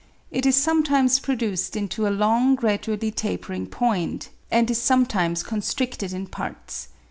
It 0.31 0.47
is 0.47 0.55
sometimes 0.55 1.19
produced 1.19 1.75
into 1.75 2.07
a 2.07 2.09
long 2.09 2.55
gradually 2.55 3.11
tapering 3.11 3.67
point, 3.67 4.29
and 4.49 4.67
is 4.71 4.81
sometimes 4.81 5.43
constricted 5.43 6.11
in 6.11 6.25
parts. 6.25 6.87